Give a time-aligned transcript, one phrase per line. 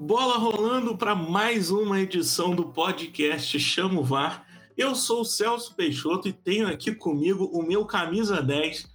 [0.00, 4.44] Bola rolando para mais uma edição do podcast Chamo o VAR.
[4.76, 8.90] Eu sou o Celso Peixoto e tenho aqui comigo o meu camisa 10.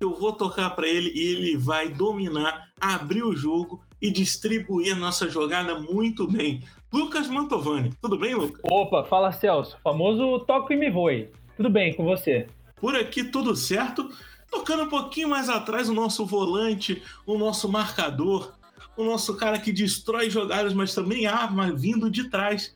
[0.00, 4.98] Eu vou tocar para ele e ele vai dominar, abrir o jogo e distribuir a
[4.98, 6.62] nossa jogada muito bem.
[6.92, 8.60] Lucas Mantovani, tudo bem, Lucas?
[8.64, 11.28] Opa, fala Celso, famoso toco e me voe.
[11.56, 12.46] Tudo bem com você?
[12.76, 14.10] Por aqui tudo certo.
[14.50, 18.52] Tocando um pouquinho mais atrás o nosso volante, o nosso marcador,
[18.96, 22.74] o nosso cara que destrói jogadas, mas também arma vindo de trás.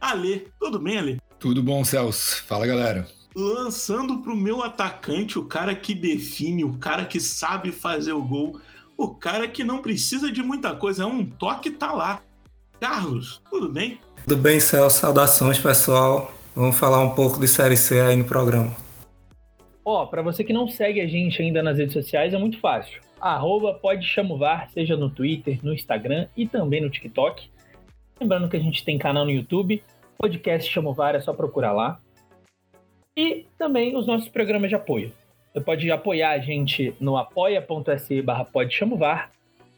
[0.00, 1.20] Ale, tudo bem, Ale?
[1.38, 2.42] Tudo bom, Celso.
[2.44, 3.08] Fala, galera.
[3.34, 8.60] Lançando pro meu atacante, o cara que define, o cara que sabe fazer o gol,
[8.96, 12.22] o cara que não precisa de muita coisa, é um toque tá lá.
[12.80, 14.00] Carlos, tudo bem?
[14.26, 15.00] Tudo bem, Celso.
[15.00, 16.32] Saudações, pessoal.
[16.54, 18.74] Vamos falar um pouco de Série C aí no programa.
[19.86, 22.58] Ó, oh, para você que não segue a gente ainda nas redes sociais, é muito
[22.58, 24.06] fácil arroba pode
[24.72, 27.48] seja no Twitter, no Instagram e também no TikTok.
[28.20, 29.82] Lembrando que a gente tem canal no YouTube,
[30.18, 32.00] podcast Chamovar, é só procurar lá.
[33.16, 35.12] E também os nossos programas de apoio.
[35.52, 39.30] Você pode apoiar a gente no apoia.se barra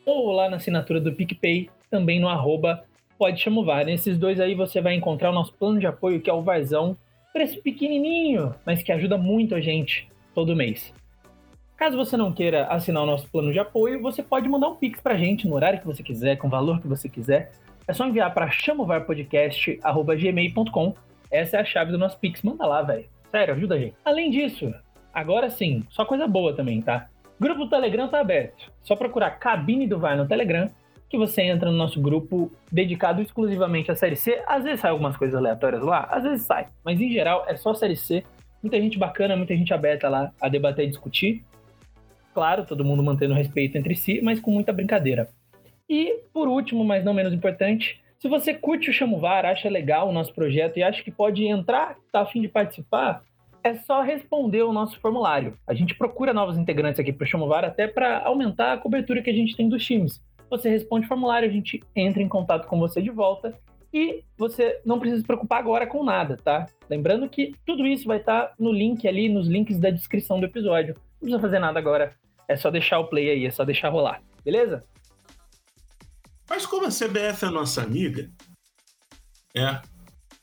[0.04, 2.84] ou lá na assinatura do PicPay, também no arroba
[3.16, 3.84] pode chamovar.
[3.84, 6.96] Nesses dois aí você vai encontrar o nosso plano de apoio, que é o Varzão,
[7.32, 10.92] preço pequenininho, mas que ajuda muito a gente todo mês.
[11.76, 15.00] Caso você não queira assinar o nosso plano de apoio, você pode mandar um pix
[15.00, 17.52] pra gente no horário que você quiser, com o valor que você quiser.
[17.86, 20.94] É só enviar para chamovarpodcast@gmail.com.
[21.30, 22.42] Essa é a chave do nosso pix.
[22.42, 23.04] Manda lá, velho.
[23.30, 23.94] Sério, ajuda a gente.
[24.04, 24.74] Além disso,
[25.14, 27.08] agora sim, só coisa boa também, tá?
[27.38, 28.72] Grupo do Telegram tá aberto.
[28.82, 30.68] Só procurar Cabine do Vai no Telegram
[31.08, 34.42] que você entra no nosso grupo dedicado exclusivamente à Série C.
[34.46, 37.74] Às vezes sai algumas coisas aleatórias lá, às vezes sai, mas em geral é só
[37.74, 38.22] Série C.
[38.62, 41.44] Muita gente bacana, muita gente aberta lá a debater e discutir
[42.38, 45.28] claro, todo mundo mantendo respeito entre si, mas com muita brincadeira.
[45.90, 50.12] E, por último, mas não menos importante, se você curte o Chamovar, acha legal o
[50.12, 53.24] nosso projeto e acha que pode entrar, está a fim de participar,
[53.64, 55.58] é só responder o nosso formulário.
[55.66, 59.30] A gente procura novos integrantes aqui para o Chamovar até para aumentar a cobertura que
[59.30, 60.22] a gente tem dos times.
[60.50, 63.58] Você responde o formulário, a gente entra em contato com você de volta
[63.92, 66.66] e você não precisa se preocupar agora com nada, tá?
[66.88, 70.46] Lembrando que tudo isso vai estar tá no link ali, nos links da descrição do
[70.46, 70.94] episódio.
[70.94, 72.14] Não precisa fazer nada agora
[72.48, 74.82] é só deixar o play aí, é só deixar rolar, beleza?
[76.48, 78.30] Mas como a CBF é nossa amiga,
[79.54, 79.82] é,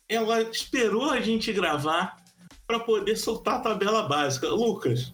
[0.08, 2.16] ela esperou a gente gravar
[2.68, 4.48] para poder soltar a tabela básica.
[4.48, 5.12] Lucas,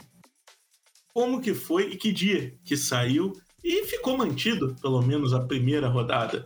[1.14, 3.32] como que foi e que dia que saiu
[3.64, 6.46] e ficou mantido, pelo menos, a primeira rodada,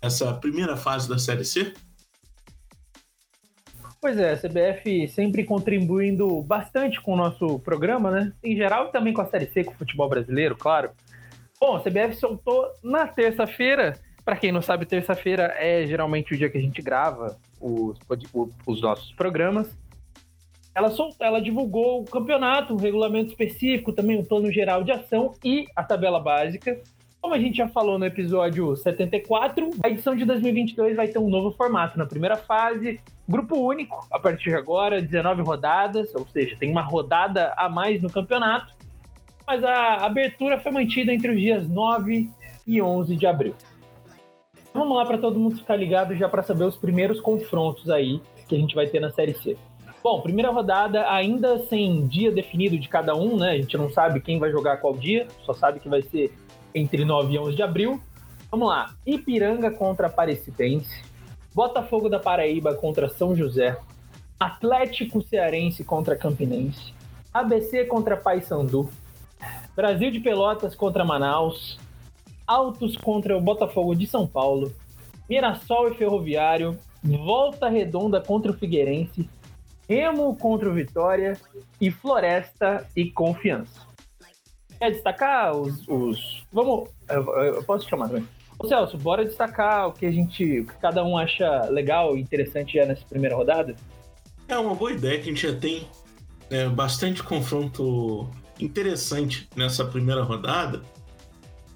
[0.00, 1.72] essa primeira fase da Série C?
[4.00, 8.32] Pois é, a CBF sempre contribuindo bastante com o nosso programa, né?
[8.42, 10.90] Em geral, e também com a Série C, com o futebol brasileiro, claro.
[11.60, 13.96] Bom, a CBF soltou na terça-feira.
[14.24, 17.96] Para quem não sabe, terça-feira é geralmente o dia que a gente grava os,
[18.66, 19.68] os nossos programas.
[20.74, 25.34] Ela, soltou, ela divulgou o campeonato, o regulamento específico, também o plano geral de ação
[25.44, 26.80] e a tabela básica.
[27.20, 31.28] Como a gente já falou no episódio 74, a edição de 2022 vai ter um
[31.28, 31.96] novo formato.
[31.96, 36.82] Na primeira fase, grupo único, a partir de agora, 19 rodadas, ou seja, tem uma
[36.82, 38.74] rodada a mais no campeonato.
[39.46, 42.28] Mas a abertura foi mantida entre os dias 9
[42.66, 43.54] e 11 de abril.
[44.74, 48.56] Vamos lá para todo mundo ficar ligado já para saber os primeiros confrontos aí que
[48.56, 49.56] a gente vai ter na Série C.
[50.02, 53.52] Bom, primeira rodada ainda sem dia definido de cada um, né?
[53.52, 56.36] A gente não sabe quem vai jogar qual dia, só sabe que vai ser
[56.74, 58.00] entre 9 e 11 de abril.
[58.50, 58.92] Vamos lá.
[59.06, 61.04] Ipiranga contra Aparecidense.
[61.54, 63.78] Botafogo da Paraíba contra São José.
[64.40, 66.92] Atlético Cearense contra Campinense.
[67.32, 68.90] ABC contra Paysandu.
[69.76, 71.78] Brasil de Pelotas contra Manaus.
[72.44, 74.74] Altos contra o Botafogo de São Paulo.
[75.30, 76.76] Mirassol e Ferroviário.
[77.04, 79.30] Volta Redonda contra o Figueirense.
[79.88, 81.38] Remo contra o Vitória.
[81.80, 83.92] E Floresta e Confiança
[84.82, 85.86] quer destacar os.
[85.86, 86.44] os...
[86.52, 86.88] Vamos.
[87.08, 88.26] Eu, eu, posso chamar também.
[88.58, 90.60] Ô Celso, bora destacar o que a gente.
[90.60, 93.76] O que cada um acha legal e interessante já nessa primeira rodada?
[94.48, 95.86] É uma boa ideia que a gente já tem
[96.50, 98.28] é, bastante confronto
[98.58, 100.82] interessante nessa primeira rodada.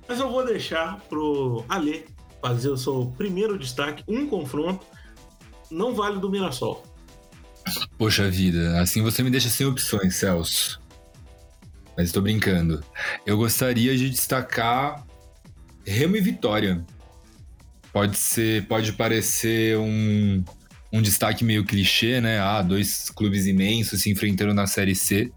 [0.08, 2.04] Mas eu vou deixar pro Alê
[2.40, 4.84] fazer o seu primeiro destaque, um confronto,
[5.70, 6.82] não vale do Mirassol.
[7.98, 10.80] Poxa vida, assim você me deixa sem opções, Celso
[11.96, 12.84] mas estou brincando.
[13.24, 15.04] Eu gostaria de destacar
[15.84, 16.84] Remo e Vitória.
[17.92, 20.44] Pode ser, pode parecer um,
[20.92, 22.38] um destaque meio clichê, né?
[22.38, 25.32] Ah, dois clubes imensos se enfrentando na Série C,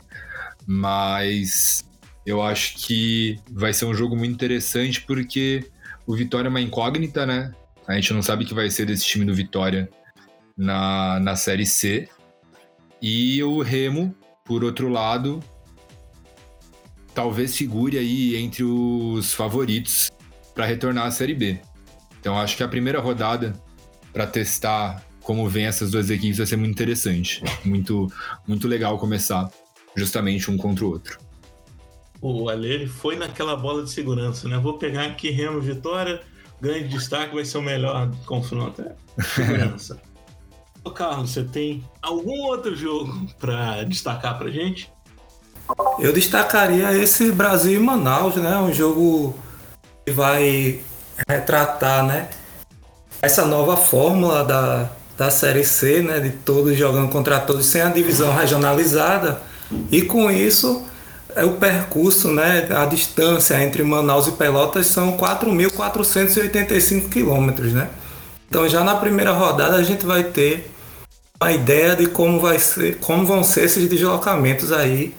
[0.67, 1.85] mas
[2.25, 5.65] eu acho que vai ser um jogo muito interessante porque
[6.05, 7.53] o Vitória é uma incógnita, né?
[7.88, 9.89] A gente não sabe o que vai ser desse time do Vitória
[10.57, 12.09] na, na Série C.
[13.01, 15.42] E o Remo, por outro lado,
[17.13, 20.12] talvez figure aí entre os favoritos
[20.54, 21.60] para retornar à Série B.
[22.19, 23.54] Então acho que a primeira rodada
[24.12, 27.44] para testar como vem essas duas equipes vai ser muito interessante.
[27.63, 28.07] Muito,
[28.48, 29.50] muito legal começar
[29.96, 31.19] justamente um contra o outro.
[32.22, 34.57] O Ale foi naquela bola de segurança, né?
[34.57, 36.22] Vou pegar aqui Remo Vitória,
[36.60, 38.81] grande destaque, vai ser o melhor confronto.
[38.81, 40.01] É, segurança.
[40.83, 44.91] Ô Carlos, você tem algum outro jogo para destacar pra gente?
[45.99, 48.57] Eu destacaria esse Brasil e Manaus, né?
[48.57, 49.35] Um jogo
[50.05, 50.79] que vai
[51.27, 52.29] retratar, né?
[53.21, 56.19] Essa nova fórmula da, da Série C, né?
[56.19, 59.41] De todos jogando contra todos sem a divisão regionalizada.
[59.91, 60.85] E com isso,
[61.35, 62.67] é o percurso, né?
[62.71, 67.89] A distância entre Manaus e Pelotas são 4.485 quilômetros, né?
[68.50, 70.72] Então já na primeira rodada a gente vai ter
[71.40, 75.16] uma ideia de como vai ser, como vão ser esses deslocamentos aí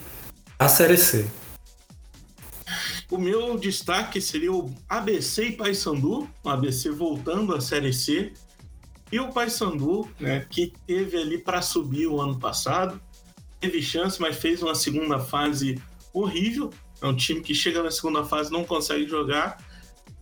[0.59, 1.27] à Série C.
[3.09, 8.33] O meu destaque seria o ABC e Paysandu, o ABC voltando à Série C,
[9.11, 13.01] e o Paysandu, né, que teve ali para subir o ano passado,
[13.59, 15.81] teve chance, mas fez uma segunda fase
[16.13, 16.71] horrível.
[17.03, 19.59] É um time que chega na segunda fase não consegue jogar.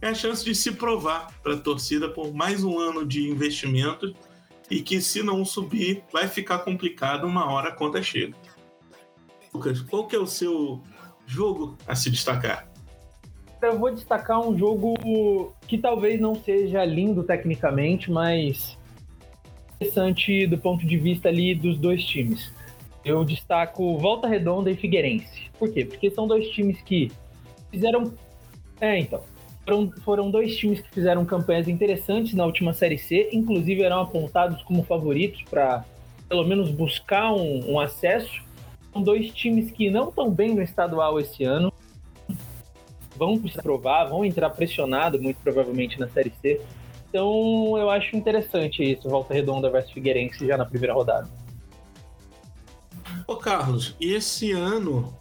[0.01, 4.15] É a chance de se provar para a torcida por mais um ano de investimento
[4.71, 8.37] e que se não subir vai ficar complicado uma hora a conta chega.
[9.53, 10.81] Lucas, qual que é o seu
[11.27, 12.69] jogo a se destacar?
[13.61, 18.79] Eu vou destacar um jogo que talvez não seja lindo tecnicamente, mas
[19.75, 22.53] interessante do ponto de vista ali dos dois times.
[23.05, 25.51] Eu destaco Volta Redonda e Figueirense.
[25.59, 25.85] Por quê?
[25.85, 27.11] Porque são dois times que
[27.71, 28.15] fizeram.
[28.81, 29.25] É, então.
[29.69, 34.63] Foram, foram dois times que fizeram campanhas interessantes na última Série C, inclusive eram apontados
[34.63, 35.85] como favoritos para
[36.27, 38.43] pelo menos buscar um, um acesso.
[38.91, 41.71] São dois times que não estão bem no estadual esse ano,
[43.15, 46.63] vão precisar provar, vão entrar pressionado muito provavelmente na Série C.
[47.11, 51.29] Então eu acho interessante isso, Volta Redonda versus Figueirense já na primeira rodada.
[53.27, 55.13] Ô Carlos, e esse ano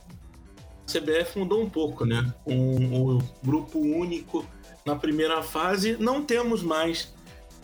[0.88, 2.34] CBF mudou um pouco, né?
[2.46, 4.46] Um, um grupo único
[4.86, 7.14] na primeira fase, não temos mais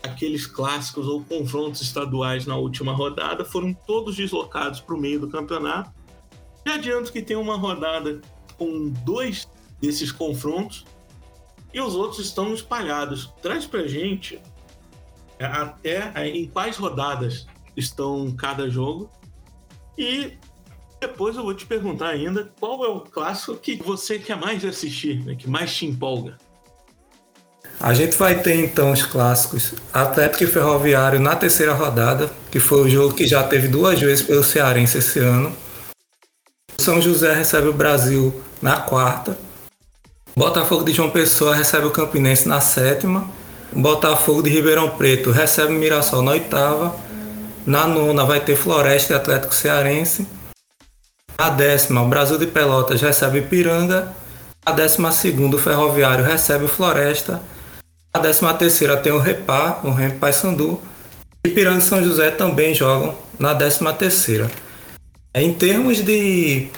[0.03, 5.29] aqueles clássicos ou confrontos estaduais na última rodada, foram todos deslocados para o meio do
[5.29, 5.91] campeonato.
[6.65, 8.19] E adianto que tem uma rodada
[8.57, 9.47] com dois
[9.81, 10.85] desses confrontos
[11.73, 13.33] e os outros estão espalhados.
[13.41, 14.39] Traz para gente
[15.39, 19.09] é, até é, em quais rodadas estão cada jogo
[19.97, 20.33] e
[21.03, 25.21] depois eu vou te perguntar ainda qual é o clássico que você quer mais assistir,
[25.25, 26.37] né, que mais te empolga.
[27.77, 32.83] A gente vai ter então os clássicos Atlético e Ferroviário na terceira rodada, que foi
[32.83, 35.53] o jogo que já teve duas vezes pelo Cearense esse ano.
[36.77, 39.37] São José recebe o Brasil na quarta.
[40.35, 43.29] Botafogo de João Pessoa recebe o Campinense na sétima.
[43.73, 46.95] Botafogo de Ribeirão Preto recebe o Mirassol na oitava.
[47.65, 50.25] Na nona vai ter Floresta e Atlético Cearense.
[51.39, 54.13] Na décima, o Brasil de Pelotas recebe Piranga.
[54.65, 57.41] Na décima segunda, o Ferroviário recebe Floresta.
[58.13, 60.79] Na décima terceira tem o Repá, o Remo Paysandu.
[61.45, 64.49] E Piranga e São José também jogam na décima terceira.
[65.35, 66.69] Em termos de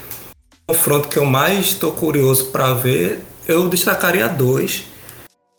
[0.66, 4.86] confronto que eu mais estou curioso para ver, eu destacaria dois.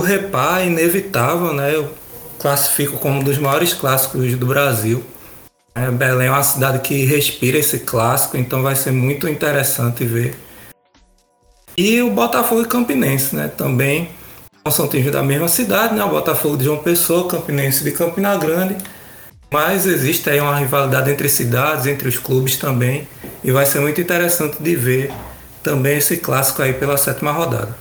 [0.00, 1.74] O Repá é inevitável, né?
[1.74, 1.92] Eu
[2.38, 5.04] classifico como um dos maiores clássicos do Brasil.
[5.76, 10.34] É, Belém é uma cidade que respira esse clássico, então vai ser muito interessante ver.
[11.76, 13.48] E o Botafogo e Campinense, né?
[13.48, 14.08] Também
[14.70, 16.02] são times da mesma cidade, né?
[16.02, 18.78] O Botafogo de João Pessoa, Campinense de Campina Grande.
[19.52, 23.06] Mas existe aí uma rivalidade entre cidades, entre os clubes também.
[23.44, 25.12] E vai ser muito interessante de ver
[25.62, 27.76] também esse clássico aí pela sétima rodada.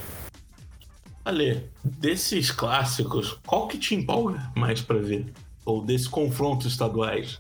[1.24, 5.28] Ale, desses clássicos, qual que te empolga mais para ver?
[5.64, 7.40] Ou desses confrontos estaduais?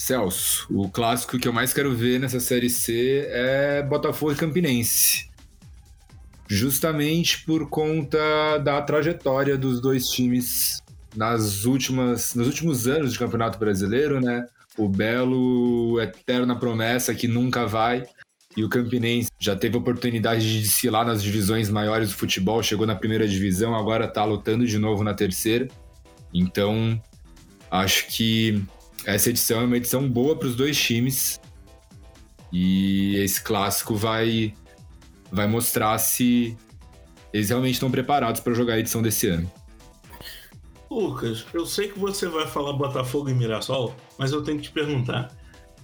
[0.00, 5.28] Celso, o clássico que eu mais quero ver nessa Série C é Botafogo e Campinense.
[6.48, 10.80] Justamente por conta da trajetória dos dois times
[11.14, 14.46] nas últimas, nos últimos anos de Campeonato Brasileiro, né?
[14.78, 18.06] O Belo, eterna promessa que nunca vai.
[18.56, 22.86] E o Campinense já teve a oportunidade de desfilar nas divisões maiores do futebol, chegou
[22.86, 25.68] na primeira divisão, agora está lutando de novo na terceira.
[26.32, 26.98] Então,
[27.70, 28.64] acho que
[29.04, 31.40] essa edição é uma edição boa para os dois times.
[32.52, 34.54] E esse clássico vai
[35.30, 36.56] vai mostrar se
[37.32, 39.50] eles realmente estão preparados para jogar a edição desse ano.
[40.90, 44.72] Lucas, eu sei que você vai falar Botafogo e Mirassol, mas eu tenho que te
[44.72, 45.30] perguntar: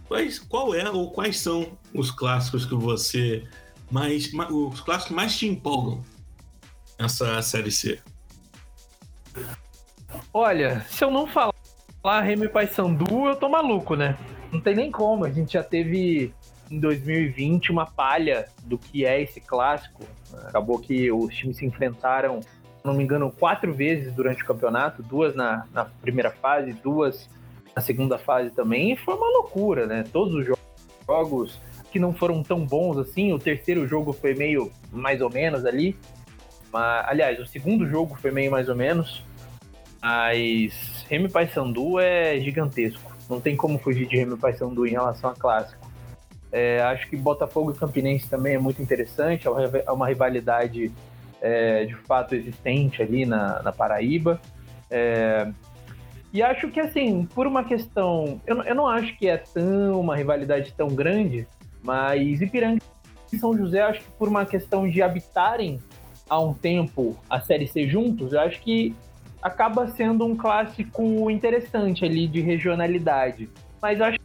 [0.08, 3.44] quais, qual é ou quais são os clássicos que você
[3.90, 4.32] mais.
[4.50, 6.04] os clássicos mais te empolgam
[6.98, 8.00] nessa Série C?
[10.34, 11.55] Olha, se eu não falar
[12.14, 14.16] Remy e Paysandu, eu tô maluco, né?
[14.52, 15.24] Não tem nem como.
[15.24, 16.32] A gente já teve
[16.70, 20.04] em 2020 uma palha do que é esse clássico.
[20.46, 22.40] Acabou que os times se enfrentaram,
[22.84, 27.28] não me engano, quatro vezes durante o campeonato, duas na, na primeira fase, duas
[27.74, 30.04] na segunda fase também, e foi uma loucura, né?
[30.12, 30.46] Todos os
[31.06, 31.60] jogos
[31.90, 35.96] que não foram tão bons assim, o terceiro jogo foi meio mais ou menos ali.
[36.72, 39.24] Mas, aliás, o segundo jogo foi meio mais ou menos.
[40.00, 43.14] Mas Remy Paysandu é gigantesco.
[43.28, 45.86] Não tem como fugir de Remy Paysandu em relação a clássico.
[46.52, 50.92] É, acho que Botafogo e Campinense também é muito interessante, é uma rivalidade
[51.40, 54.40] é, de fato existente ali na, na Paraíba.
[54.90, 55.50] É,
[56.32, 58.40] e acho que, assim, por uma questão.
[58.46, 61.46] Eu, eu não acho que é tão uma rivalidade tão grande,
[61.82, 62.82] mas Ipiranga
[63.32, 65.80] e São José, acho que por uma questão de habitarem
[66.28, 68.94] há um tempo a Série C juntos, eu acho que
[69.46, 73.48] acaba sendo um clássico interessante ali de regionalidade.
[73.80, 74.18] Mas acho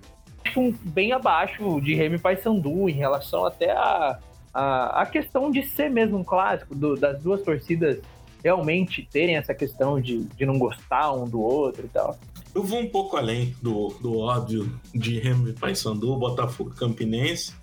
[0.84, 4.20] bem abaixo de Remy Paysandu em relação até a,
[4.51, 8.00] a, a questão de ser mesmo um clássico, do, das duas torcidas
[8.44, 12.18] realmente terem essa questão de, de não gostar um do outro e tal.
[12.54, 17.54] Eu vou um pouco além do, do óbvio de Remy Paysandu, Botafogo Campinense,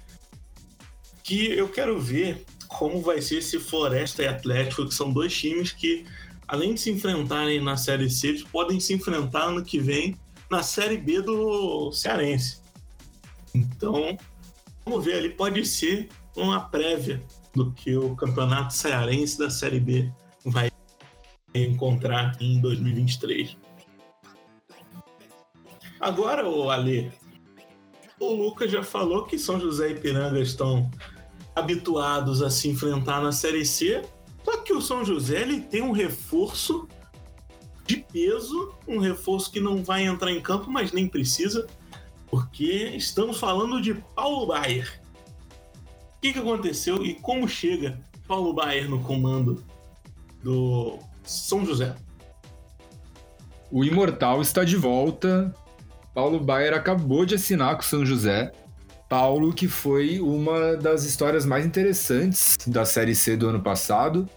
[1.24, 5.72] que eu quero ver como vai ser esse Floresta e Atlético, que são dois times
[5.72, 6.06] que,
[6.48, 10.16] além de se enfrentarem na Série C, eles podem se enfrentar ano que vem
[10.50, 12.62] na Série B do Cearense.
[13.54, 14.16] Então,
[14.84, 17.22] vamos ver ali, pode ser uma prévia
[17.54, 20.10] do que o Campeonato Cearense da Série B
[20.44, 20.70] vai
[21.54, 23.56] encontrar em 2023.
[26.00, 27.12] Agora, o Ale,
[28.20, 30.90] o Lucas já falou que São José e Piranga estão
[31.54, 34.02] habituados a se enfrentar na Série C,
[34.68, 36.86] que o São José ele tem um reforço
[37.86, 41.66] de peso, um reforço que não vai entrar em campo, mas nem precisa,
[42.30, 45.00] porque estamos falando de Paulo Baier.
[46.18, 49.64] O que, que aconteceu e como chega Paulo Baier no comando
[50.44, 51.96] do São José?
[53.70, 55.54] O Imortal está de volta.
[56.12, 58.52] Paulo Baier acabou de assinar com o São José.
[59.08, 64.28] Paulo, que foi uma das histórias mais interessantes da Série C do ano passado,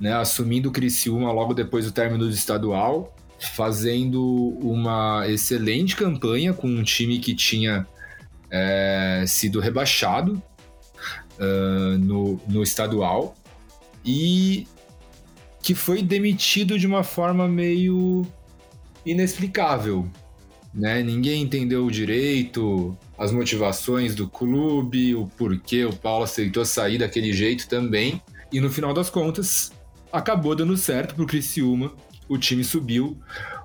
[0.00, 6.66] né, assumindo o Criciúma logo depois do término do estadual fazendo uma excelente campanha com
[6.66, 7.86] um time que tinha
[8.50, 10.42] é, sido rebaixado
[11.38, 13.36] uh, no, no estadual
[14.04, 14.66] e
[15.62, 18.26] que foi demitido de uma forma meio
[19.04, 20.08] inexplicável.
[20.74, 21.02] Né?
[21.02, 27.68] Ninguém entendeu direito as motivações do clube, o porquê o Paulo aceitou sair daquele jeito
[27.68, 28.20] também.
[28.52, 29.72] E no final das contas,
[30.12, 31.92] acabou dando certo para o Criciúma
[32.28, 33.16] o time subiu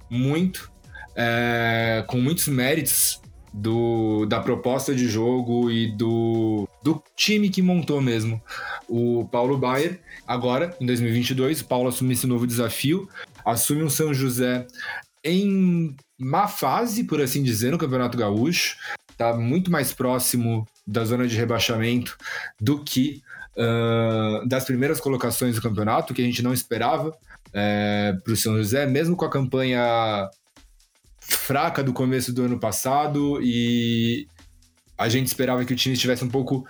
[0.09, 0.71] muito,
[1.15, 3.21] é, com muitos méritos
[3.53, 8.41] do, da proposta de jogo e do, do time que montou mesmo
[8.88, 10.00] o Paulo Baier.
[10.25, 13.07] Agora, em 2022, o Paulo assume esse novo desafio,
[13.45, 14.65] assume um São José
[15.23, 18.77] em má fase, por assim dizer, no Campeonato Gaúcho.
[19.12, 22.17] Está muito mais próximo da zona de rebaixamento
[22.59, 23.21] do que
[23.57, 27.15] uh, das primeiras colocações do campeonato, que a gente não esperava
[27.53, 30.29] é, para o São José, mesmo com a campanha
[31.19, 34.27] fraca do começo do ano passado e
[34.98, 36.65] a gente esperava que o time estivesse um pouco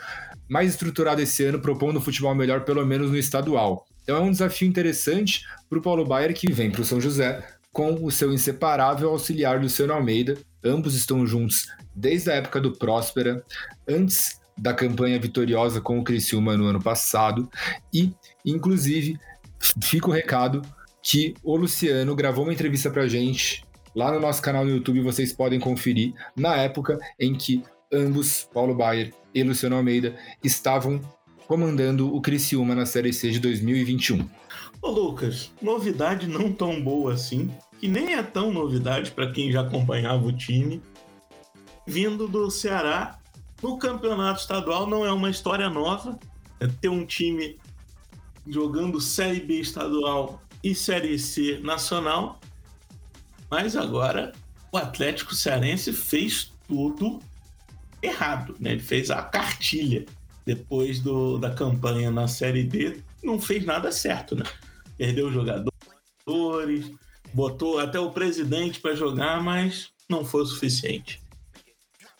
[0.49, 3.85] mais estruturado esse ano, propondo um futebol melhor, pelo menos no estadual.
[4.03, 7.43] Então é um desafio interessante para o Paulo Baier, que vem para o São José
[7.71, 10.37] com o seu inseparável auxiliar Luciano Almeida.
[10.63, 13.43] Ambos estão juntos desde a época do Próspera,
[13.87, 17.49] antes da campanha vitoriosa com o Criciúma no ano passado
[17.93, 18.13] e,
[18.45, 19.19] inclusive,
[19.81, 20.61] fica o recado
[21.01, 25.33] que o Luciano gravou uma entrevista pra gente lá no nosso canal no YouTube, vocês
[25.33, 30.99] podem conferir, na época em que ambos, Paulo Baier e Luciano Almeida, estavam
[31.47, 34.27] comandando o Criciúma na Série C de 2021.
[34.81, 39.61] Ô Lucas, novidade não tão boa assim, que nem é tão novidade para quem já
[39.61, 40.81] acompanhava o time,
[41.85, 43.19] vindo do Ceará
[43.63, 46.19] no campeonato estadual não é uma história nova.
[46.59, 47.57] É ter um time
[48.45, 52.41] jogando Série B estadual e Série C nacional.
[53.49, 54.33] Mas agora
[54.71, 57.19] o Atlético Cearense fez tudo
[58.01, 58.73] errado, né?
[58.73, 60.05] Ele fez a cartilha
[60.45, 64.43] depois do, da campanha na Série B, não fez nada certo, né?
[64.97, 66.91] Perdeu jogadores,
[67.33, 71.22] botou até o presidente para jogar, mas não foi o suficiente.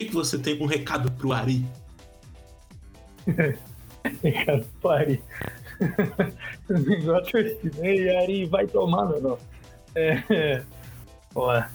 [0.04, 1.64] O que, que você tem um recado pro Ari?
[4.22, 5.22] recado pro Ari.
[6.68, 7.86] Igual a torcida.
[7.86, 9.38] Ei, Ari, vai tomar, meu não.
[9.94, 10.62] É.
[11.32, 11.70] Boa.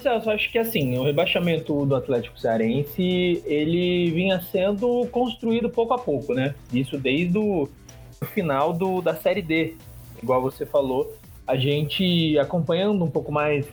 [0.00, 5.98] Celso, acho que assim, o rebaixamento do Atlético Cearense, ele vinha sendo construído pouco a
[5.98, 6.56] pouco, né?
[6.72, 7.68] Isso desde o
[8.34, 9.76] final do, da Série D,
[10.20, 11.16] igual você falou.
[11.46, 13.64] A gente acompanhando um pouco mais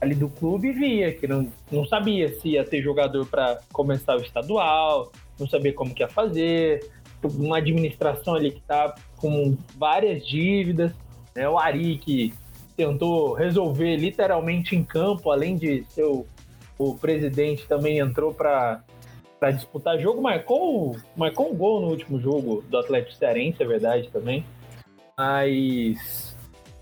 [0.00, 4.20] ali do clube via que não, não sabia se ia ter jogador para começar o
[4.20, 6.80] estadual, não sabia como que ia fazer,
[7.22, 10.92] uma administração ali que tá com várias dívidas,
[11.34, 11.48] né?
[11.48, 12.32] O Ari que
[12.76, 16.26] tentou resolver literalmente em campo, além de ser o,
[16.78, 18.82] o presidente, também entrou para
[19.38, 24.10] para disputar jogo, marcou, marcou um gol no último jogo do Atlético Cearense, é verdade
[24.10, 24.44] também.
[25.16, 26.29] Mas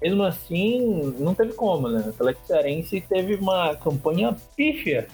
[0.00, 2.04] mesmo assim, não teve como, né?
[2.06, 5.06] O Atlético Cearense teve uma campanha pífia.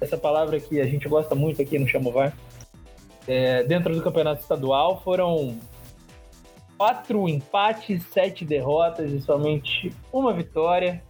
[0.00, 2.36] Essa palavra que a gente gosta muito aqui no Chamovar.
[3.26, 5.58] É, dentro do campeonato estadual foram
[6.78, 11.02] quatro empates, sete derrotas e somente uma vitória.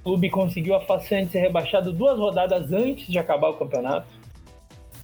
[0.00, 4.08] O clube conseguiu a façanha de ser rebaixado duas rodadas antes de acabar o campeonato.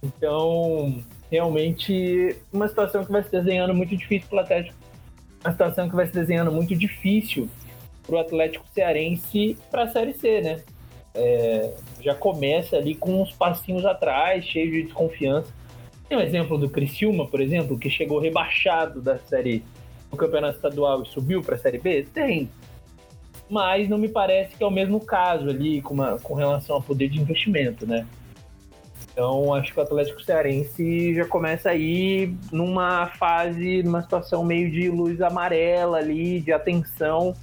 [0.03, 4.84] Então, realmente, uma situação que vai se desenhando muito difícil para o Atlético.
[5.45, 7.47] Uma situação que vai se desenhando muito difícil
[8.01, 10.63] para o Atlético Cearense para a Série C, né?
[11.13, 11.71] É,
[12.01, 15.53] já começa ali com uns passinhos atrás, cheio de desconfiança.
[16.09, 19.63] Tem um exemplo do Criciúma, por exemplo, que chegou rebaixado da Série
[20.09, 22.07] do Campeonato Estadual e subiu para a Série B?
[22.11, 22.49] Tem.
[23.47, 26.81] Mas não me parece que é o mesmo caso ali com, uma, com relação ao
[26.81, 28.07] poder de investimento, né?
[29.15, 34.89] Então acho que o Atlético Cearense já começa aí numa fase, numa situação meio de
[34.89, 37.33] luz amarela ali, de atenção,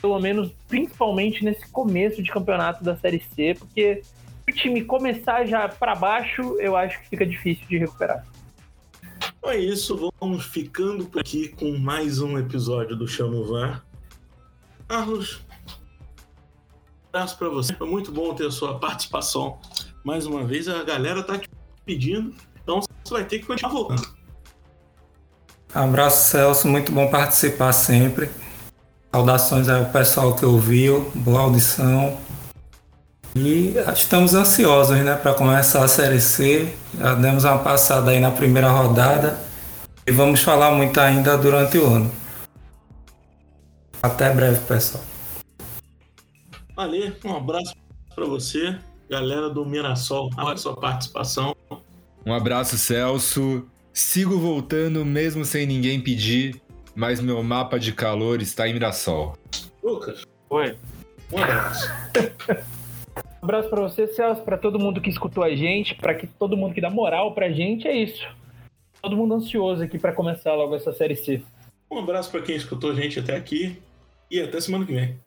[0.00, 4.00] pelo menos principalmente nesse começo de campeonato da Série C, porque
[4.48, 8.24] o time começar já para baixo, eu acho que fica difícil de recuperar.
[9.38, 13.84] Então é isso, vamos ficando por aqui com mais um episódio do Chamo VAR.
[14.88, 15.42] Carlos,
[17.04, 17.74] um abraço para você.
[17.74, 19.58] Foi muito bom ter a sua participação
[20.04, 20.68] mais uma vez.
[20.68, 21.48] A galera tá te
[21.84, 24.20] pedindo, então você vai ter que continuar voltando.
[25.72, 26.68] Abraço, Celso.
[26.68, 28.28] Muito bom participar sempre.
[29.12, 31.10] Saudações ao pessoal que ouviu.
[31.14, 32.18] Boa audição.
[33.34, 36.74] E estamos ansiosos né, para começar a Série C.
[36.98, 39.38] Já demos uma passada aí na primeira rodada
[40.04, 42.10] e vamos falar muito ainda durante o ano.
[44.02, 45.04] Até breve, pessoal.
[46.74, 47.74] Valeu, um abraço
[48.14, 48.76] para você,
[49.10, 50.30] galera do Mirassol.
[50.38, 51.54] Olha a sua participação.
[52.24, 53.66] Um abraço, Celso.
[53.92, 56.62] Sigo voltando mesmo sem ninguém pedir,
[56.94, 59.36] mas meu mapa de calor está em Mirassol.
[59.82, 60.22] Lucas.
[60.48, 60.76] Oi.
[61.32, 61.90] Um abraço.
[63.42, 66.56] Um abraço para você, Celso, para todo mundo que escutou a gente, para que todo
[66.56, 68.24] mundo que dá moral pra gente, é isso.
[69.02, 71.42] Todo mundo ansioso aqui para começar logo essa série C.
[71.90, 73.76] Um abraço para quem escutou a gente até aqui
[74.30, 75.18] e até semana que vem.